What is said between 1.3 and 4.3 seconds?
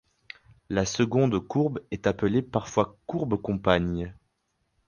courbe est appelée parfois courbe compagne.